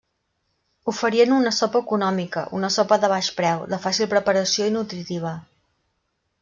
[0.91, 5.37] Oferien una sopa econòmica, una sopa de baix preu, de fàcil preparació i nutritiva.